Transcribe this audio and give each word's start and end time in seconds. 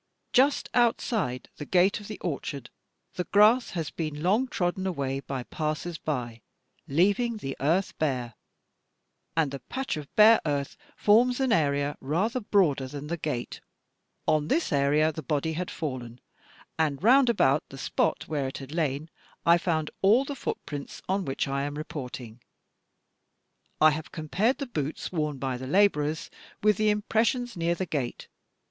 Just 0.33 0.67
outside 0.73 1.47
the 1.57 1.65
gate 1.65 1.99
of 1.99 2.07
the 2.07 2.17
orchard, 2.21 2.71
the 3.13 3.25
grass 3.25 3.69
has 3.77 3.91
been 3.91 4.23
long 4.23 4.47
trodden 4.47 4.87
away 4.87 5.19
by 5.19 5.43
passers 5.43 5.99
by, 5.99 6.41
leaving 6.87 7.37
the 7.37 7.55
earth 7.59 7.95
bare; 7.99 8.33
and 9.37 9.51
the 9.51 9.59
patch 9.59 9.97
of 9.97 10.07
bare 10.15 10.41
earth 10.43 10.75
forms 10.97 11.39
an 11.39 11.51
area 11.53 11.97
rather 12.01 12.39
broader 12.39 12.87
than 12.87 13.05
the 13.05 13.15
gate. 13.15 13.61
On 14.25 14.47
this 14.47 14.71
area 14.73 15.11
the 15.11 15.21
body 15.21 15.53
had 15.53 15.69
fallen, 15.69 16.19
and 16.79 16.99
roimd 16.99 17.29
about 17.29 17.69
the 17.69 17.77
spot 17.77 18.27
where 18.27 18.47
it 18.47 18.57
had 18.57 18.71
lain 18.71 19.07
I 19.45 19.59
found 19.59 19.91
all 20.01 20.25
the 20.25 20.33
footprints 20.35 21.03
on 21.07 21.25
which 21.25 21.47
I 21.47 21.61
am 21.61 21.75
reporting. 21.77 22.41
"I 23.79 23.91
have 23.91 24.11
compared 24.11 24.57
the 24.57 24.65
boots 24.65 25.11
worn 25.11 25.37
by 25.37 25.57
the 25.57 25.67
labourers 25.67 26.31
with 26.63 26.77
the 26.77 26.89
im 26.89 27.03
pressions 27.03 27.55
near 27.55 27.75
the 27.75 27.85
gate. 27.85 28.27